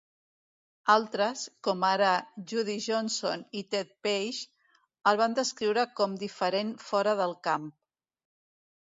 [0.93, 2.13] Altres, com ara
[2.53, 4.43] Judy Johnson i Ted Page,
[5.13, 7.75] el van descriure com diferent fora del camp.